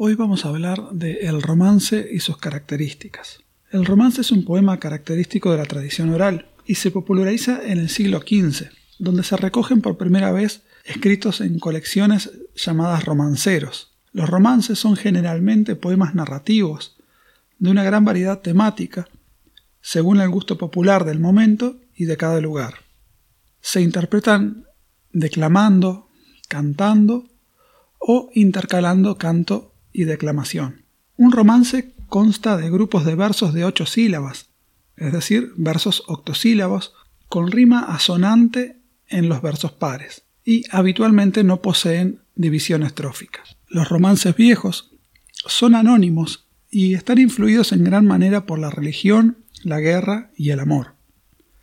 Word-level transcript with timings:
Hoy 0.00 0.14
vamos 0.14 0.44
a 0.44 0.50
hablar 0.50 0.90
de 0.92 1.26
el 1.26 1.42
romance 1.42 2.08
y 2.12 2.20
sus 2.20 2.36
características. 2.36 3.40
El 3.72 3.84
romance 3.84 4.20
es 4.20 4.30
un 4.30 4.44
poema 4.44 4.78
característico 4.78 5.50
de 5.50 5.58
la 5.58 5.64
tradición 5.64 6.10
oral 6.10 6.46
y 6.64 6.76
se 6.76 6.92
populariza 6.92 7.66
en 7.66 7.78
el 7.78 7.88
siglo 7.88 8.20
XV, 8.20 8.68
donde 9.00 9.24
se 9.24 9.36
recogen 9.36 9.80
por 9.80 9.98
primera 9.98 10.30
vez 10.30 10.62
escritos 10.84 11.40
en 11.40 11.58
colecciones 11.58 12.30
llamadas 12.54 13.06
romanceros. 13.06 13.90
Los 14.12 14.30
romances 14.30 14.78
son 14.78 14.94
generalmente 14.94 15.74
poemas 15.74 16.14
narrativos, 16.14 16.96
de 17.58 17.68
una 17.72 17.82
gran 17.82 18.04
variedad 18.04 18.38
temática, 18.38 19.08
según 19.80 20.20
el 20.20 20.28
gusto 20.28 20.56
popular 20.58 21.04
del 21.04 21.18
momento 21.18 21.80
y 21.96 22.04
de 22.04 22.16
cada 22.16 22.40
lugar. 22.40 22.84
Se 23.60 23.80
interpretan 23.80 24.64
declamando, 25.12 26.08
cantando 26.46 27.26
o 27.98 28.30
intercalando 28.32 29.18
canto 29.18 29.74
y 29.98 30.04
declamación. 30.04 30.84
Un 31.16 31.32
romance 31.32 31.92
consta 32.06 32.56
de 32.56 32.70
grupos 32.70 33.04
de 33.04 33.16
versos 33.16 33.52
de 33.52 33.64
ocho 33.64 33.84
sílabas, 33.84 34.50
es 34.96 35.12
decir, 35.12 35.52
versos 35.56 36.04
octosílabos, 36.06 36.94
con 37.28 37.50
rima 37.50 37.80
asonante 37.80 38.76
en 39.08 39.28
los 39.28 39.42
versos 39.42 39.72
pares, 39.72 40.22
y 40.44 40.62
habitualmente 40.70 41.42
no 41.42 41.62
poseen 41.62 42.20
división 42.36 42.84
estrófica. 42.84 43.42
Los 43.66 43.88
romances 43.88 44.36
viejos 44.36 44.92
son 45.32 45.74
anónimos 45.74 46.46
y 46.70 46.94
están 46.94 47.18
influidos 47.18 47.72
en 47.72 47.82
gran 47.82 48.06
manera 48.06 48.46
por 48.46 48.60
la 48.60 48.70
religión, 48.70 49.38
la 49.64 49.80
guerra 49.80 50.30
y 50.36 50.50
el 50.50 50.60
amor. 50.60 50.94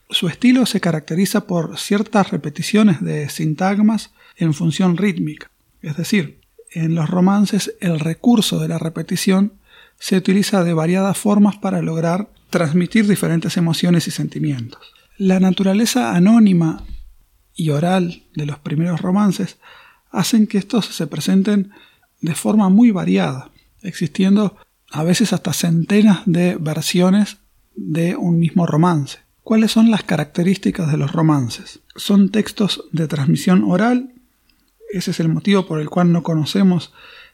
Su 0.10 0.28
estilo 0.28 0.66
se 0.66 0.82
caracteriza 0.82 1.48
por 1.48 1.78
ciertas 1.78 2.32
repeticiones 2.32 3.02
de 3.02 3.30
sintagmas 3.30 4.12
en 4.36 4.54
función 4.54 4.98
rítmica, 4.98 5.50
es 5.82 5.96
decir, 5.96 6.42
en 6.76 6.94
los 6.94 7.10
romances 7.10 7.74
el 7.80 8.00
recurso 8.00 8.60
de 8.60 8.68
la 8.68 8.78
repetición 8.78 9.54
se 9.98 10.18
utiliza 10.18 10.64
de 10.64 10.74
variadas 10.74 11.18
formas 11.18 11.58
para 11.58 11.82
lograr 11.82 12.30
transmitir 12.50 13.08
diferentes 13.08 13.58
emociones 13.58 14.08
y 14.08 14.12
sentimientos. 14.12 14.82
La 15.18 15.40
naturaleza 15.40 16.14
anónima 16.16 16.84
y 17.56 17.70
oral 17.70 18.24
de 18.36 18.46
los 18.46 18.60
primeros 18.60 19.02
romances 19.02 19.58
hacen 20.12 20.48
que 20.48 20.58
estos 20.58 20.86
se 20.88 21.08
presenten 21.08 21.72
de 22.22 22.36
forma 22.36 22.70
muy 22.70 22.92
variada, 22.92 23.50
existiendo 23.82 24.58
a 24.92 25.04
veces 25.04 25.32
hasta 25.32 25.54
centenas 25.54 26.24
de 26.26 26.58
versiones 26.58 27.38
de 27.76 28.16
un 28.16 28.38
mismo 28.38 28.66
romance. 28.66 29.20
¿Cuáles 29.44 29.72
son 29.72 29.92
las 29.92 30.04
características 30.04 30.92
de 30.92 30.98
los 30.98 31.12
romances? 31.12 31.80
Son 31.96 32.32
textos 32.32 32.84
de 32.92 33.08
transmisión 33.08 33.64
oral 33.64 34.15
ese 34.98 35.12
es 35.12 35.20
el 35.20 35.30
motivo 35.30 35.66
por 35.66 35.80
el 35.80 35.90
cual 35.90 36.12
no 36.12 36.24
conocemos 36.24 36.94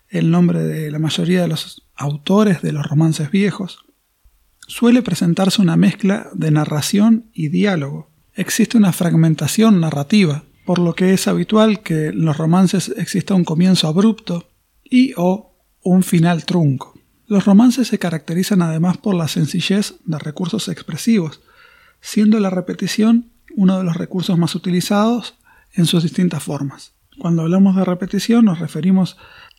el 0.10 0.30
nombre 0.30 0.64
de 0.64 0.92
la 0.92 1.00
mayoría 1.00 1.42
de 1.42 1.48
los 1.48 1.88
autores 1.96 2.62
de 2.62 2.72
los 2.74 2.86
romances 2.86 3.32
viejos. 3.32 3.86
Suele 4.68 5.02
presentarse 5.02 5.62
una 5.62 5.78
mezcla 5.78 6.30
de 6.34 6.52
narración 6.52 7.30
y 7.34 7.50
diálogo. 7.50 8.10
Existe 8.34 8.78
una 8.78 8.94
fragmentación 8.94 9.80
narrativa, 9.80 10.44
por 10.66 10.80
lo 10.80 10.96
que 10.96 11.14
es 11.14 11.28
habitual 11.28 11.82
que 11.82 12.08
en 12.08 12.26
los 12.26 12.38
romances 12.38 12.94
exista 12.98 13.34
un 13.34 13.44
comienzo 13.44 13.88
abrupto 13.88 14.50
y 14.84 15.14
o 15.18 15.56
un 15.82 16.04
final 16.04 16.46
trunco. 16.46 16.94
Los 17.28 17.46
romances 17.46 17.88
se 17.88 18.00
caracterizan 18.00 18.62
además 18.62 18.98
por 18.98 19.16
la 19.16 19.28
sencillez 19.28 19.96
de 20.06 20.20
recursos 20.20 20.68
expresivos, 20.68 21.42
siendo 22.02 22.40
la 22.40 22.50
repetición 22.50 23.32
uno 23.56 23.78
de 23.78 23.84
los 23.84 23.96
recursos 23.96 24.38
más 24.38 24.56
utilizados 24.56 25.36
en 25.74 25.86
sus 25.86 26.04
distintas 26.04 26.44
formas. 26.44 26.94
Cuando 27.22 27.44
hablamos 27.44 27.76
de 27.76 27.86
repetición 27.86 28.46
nos 28.46 28.58
referimos 28.58 29.16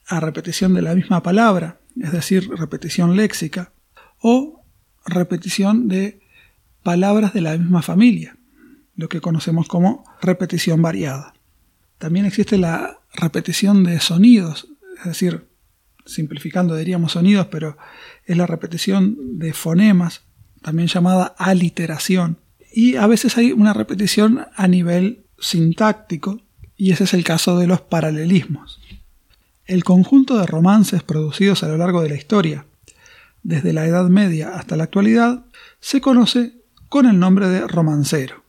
a 0.08 0.18
repetición 0.18 0.74
de 0.74 0.82
la 0.82 0.96
misma 0.96 1.22
palabra, 1.22 1.78
es 1.94 2.10
decir, 2.10 2.50
repetición 2.50 3.14
léxica, 3.14 3.70
o 4.18 4.64
repetición 5.06 5.86
de 5.86 6.18
palabras 6.82 7.32
de 7.34 7.40
la 7.40 7.56
misma 7.56 7.80
familia, 7.80 8.36
lo 8.96 9.08
que 9.08 9.20
conocemos 9.20 9.68
como 9.68 10.02
repetición 10.20 10.82
variada. 10.82 11.34
También 11.98 12.26
existe 12.26 12.58
la 12.58 12.98
repetición 13.14 13.84
de 13.84 14.00
sonidos, 14.00 14.66
es 14.98 15.04
decir, 15.04 15.46
simplificando 16.04 16.74
diríamos 16.74 17.12
sonidos, 17.12 17.46
pero 17.46 17.76
es 18.24 18.36
la 18.36 18.48
repetición 18.48 19.38
de 19.38 19.52
fonemas, 19.52 20.22
también 20.62 20.88
llamada 20.88 21.36
aliteración. 21.38 22.38
Y 22.74 22.96
a 22.96 23.06
veces 23.06 23.38
hay 23.38 23.52
una 23.52 23.72
repetición 23.72 24.46
a 24.56 24.66
nivel 24.66 25.26
sintáctico, 25.38 26.42
y 26.76 26.92
ese 26.92 27.04
es 27.04 27.14
el 27.14 27.24
caso 27.24 27.58
de 27.58 27.66
los 27.66 27.80
paralelismos. 27.80 28.80
El 29.66 29.84
conjunto 29.84 30.38
de 30.38 30.46
romances 30.46 31.02
producidos 31.02 31.62
a 31.62 31.68
lo 31.68 31.76
largo 31.76 32.02
de 32.02 32.08
la 32.08 32.16
historia, 32.16 32.66
desde 33.42 33.72
la 33.72 33.86
Edad 33.86 34.08
Media 34.08 34.56
hasta 34.56 34.76
la 34.76 34.84
actualidad, 34.84 35.44
se 35.80 36.00
conoce 36.00 36.54
con 36.88 37.06
el 37.06 37.18
nombre 37.18 37.48
de 37.48 37.66
romancero. 37.66 38.42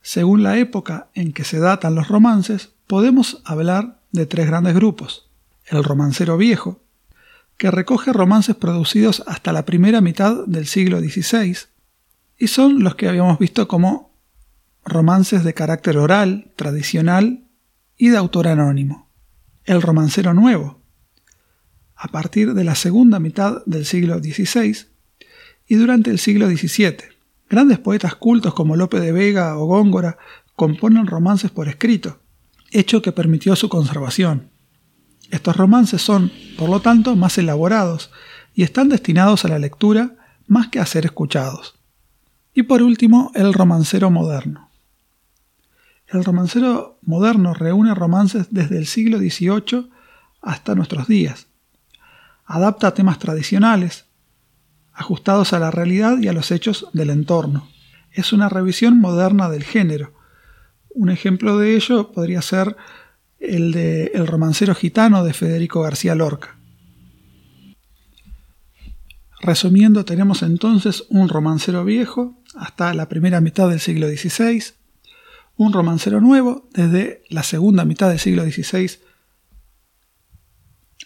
Según 0.00 0.42
la 0.42 0.58
época 0.58 1.08
en 1.14 1.32
que 1.32 1.44
se 1.44 1.58
datan 1.58 1.94
los 1.94 2.08
romances, 2.08 2.70
podemos 2.86 3.40
hablar 3.44 4.00
de 4.12 4.26
tres 4.26 4.46
grandes 4.46 4.74
grupos. 4.74 5.28
El 5.66 5.82
romancero 5.82 6.36
viejo, 6.36 6.80
que 7.56 7.70
recoge 7.70 8.12
romances 8.12 8.56
producidos 8.56 9.22
hasta 9.26 9.52
la 9.52 9.64
primera 9.64 10.00
mitad 10.00 10.44
del 10.46 10.66
siglo 10.66 11.00
XVI, 11.00 11.56
y 12.38 12.48
son 12.48 12.82
los 12.82 12.96
que 12.96 13.08
habíamos 13.08 13.38
visto 13.38 13.68
como 13.68 14.12
romances 14.84 15.44
de 15.44 15.54
carácter 15.54 15.96
oral, 15.96 16.50
tradicional 16.56 17.43
y 17.96 18.08
de 18.08 18.16
autor 18.16 18.48
anónimo. 18.48 19.08
El 19.64 19.82
romancero 19.82 20.34
nuevo, 20.34 20.80
a 21.96 22.08
partir 22.08 22.54
de 22.54 22.64
la 22.64 22.74
segunda 22.74 23.18
mitad 23.18 23.64
del 23.66 23.86
siglo 23.86 24.18
XVI 24.18 24.86
y 25.66 25.74
durante 25.76 26.10
el 26.10 26.18
siglo 26.18 26.48
XVII. 26.48 26.96
Grandes 27.48 27.78
poetas 27.78 28.14
cultos 28.14 28.54
como 28.54 28.76
Lope 28.76 29.00
de 29.00 29.12
Vega 29.12 29.56
o 29.56 29.66
Góngora 29.66 30.18
componen 30.56 31.06
romances 31.06 31.50
por 31.50 31.68
escrito, 31.68 32.20
hecho 32.70 33.02
que 33.02 33.12
permitió 33.12 33.56
su 33.56 33.68
conservación. 33.68 34.50
Estos 35.30 35.56
romances 35.56 36.02
son, 36.02 36.30
por 36.58 36.68
lo 36.68 36.80
tanto, 36.80 37.16
más 37.16 37.38
elaborados 37.38 38.10
y 38.54 38.62
están 38.62 38.88
destinados 38.88 39.44
a 39.44 39.48
la 39.48 39.58
lectura 39.58 40.16
más 40.46 40.68
que 40.68 40.80
a 40.80 40.86
ser 40.86 41.06
escuchados. 41.06 41.78
Y 42.52 42.64
por 42.64 42.82
último, 42.82 43.32
el 43.34 43.52
romancero 43.52 44.10
moderno. 44.10 44.63
El 46.14 46.24
romancero 46.24 47.00
moderno 47.02 47.54
reúne 47.54 47.92
romances 47.92 48.46
desde 48.50 48.78
el 48.78 48.86
siglo 48.86 49.18
XVIII 49.18 49.90
hasta 50.42 50.76
nuestros 50.76 51.08
días. 51.08 51.48
Adapta 52.46 52.94
temas 52.94 53.18
tradicionales, 53.18 54.04
ajustados 54.92 55.52
a 55.52 55.58
la 55.58 55.72
realidad 55.72 56.18
y 56.18 56.28
a 56.28 56.32
los 56.32 56.52
hechos 56.52 56.86
del 56.92 57.10
entorno. 57.10 57.68
Es 58.12 58.32
una 58.32 58.48
revisión 58.48 59.00
moderna 59.00 59.48
del 59.48 59.64
género. 59.64 60.12
Un 60.90 61.10
ejemplo 61.10 61.58
de 61.58 61.74
ello 61.74 62.12
podría 62.12 62.42
ser 62.42 62.76
el 63.40 63.72
de 63.72 64.12
El 64.14 64.28
romancero 64.28 64.76
gitano 64.76 65.24
de 65.24 65.32
Federico 65.32 65.82
García 65.82 66.14
Lorca. 66.14 66.56
Resumiendo, 69.40 70.04
tenemos 70.04 70.44
entonces 70.44 71.06
un 71.08 71.28
romancero 71.28 71.84
viejo 71.84 72.40
hasta 72.54 72.94
la 72.94 73.08
primera 73.08 73.40
mitad 73.40 73.68
del 73.68 73.80
siglo 73.80 74.06
XVI, 74.06 74.62
un 75.56 75.72
romancero 75.72 76.20
nuevo 76.20 76.68
desde 76.72 77.22
la 77.28 77.42
segunda 77.42 77.84
mitad 77.84 78.08
del 78.08 78.18
siglo 78.18 78.44
XVI 78.44 78.98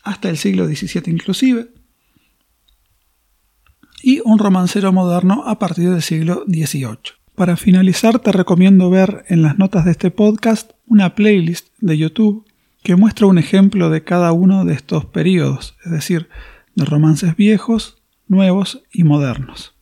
hasta 0.02 0.28
el 0.28 0.38
siglo 0.38 0.66
XVII 0.66 1.02
inclusive, 1.06 1.68
y 4.02 4.20
un 4.24 4.38
romancero 4.38 4.92
moderno 4.92 5.42
a 5.46 5.58
partir 5.58 5.90
del 5.90 6.02
siglo 6.02 6.44
XVIII. 6.46 7.18
Para 7.34 7.56
finalizar 7.56 8.18
te 8.18 8.32
recomiendo 8.32 8.90
ver 8.90 9.24
en 9.28 9.42
las 9.42 9.58
notas 9.58 9.84
de 9.84 9.90
este 9.90 10.10
podcast 10.10 10.72
una 10.86 11.14
playlist 11.14 11.68
de 11.78 11.98
YouTube 11.98 12.46
que 12.82 12.96
muestra 12.96 13.26
un 13.26 13.38
ejemplo 13.38 13.90
de 13.90 14.02
cada 14.02 14.32
uno 14.32 14.64
de 14.64 14.74
estos 14.74 15.04
periodos, 15.04 15.76
es 15.84 15.90
decir, 15.90 16.28
de 16.74 16.84
romances 16.84 17.36
viejos, 17.36 17.98
nuevos 18.28 18.82
y 18.92 19.04
modernos. 19.04 19.77